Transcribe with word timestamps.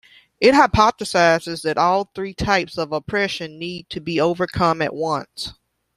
It 0.39 0.55
hypothesizes 0.55 1.61
that 1.61 1.77
all 1.77 2.05
three 2.15 2.33
types 2.33 2.75
of 2.75 2.91
oppression 2.91 3.59
need 3.59 3.87
to 3.91 4.01
be 4.01 4.19
overcome 4.19 4.81
at 4.81 4.95
once. 4.95 5.53